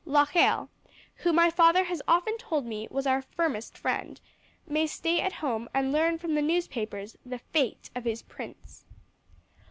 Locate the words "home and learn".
5.45-6.17